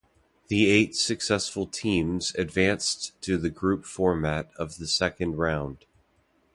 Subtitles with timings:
[0.47, 5.85] The eight successful teams advanced to the group format of the second round.